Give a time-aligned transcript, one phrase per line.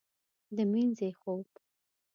[0.55, 1.49] د مینځې خوب